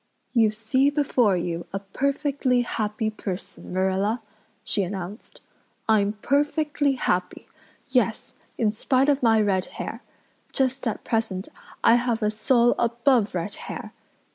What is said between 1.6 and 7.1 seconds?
a perfectly happy person, Marilla," she announced. "I'm perfectly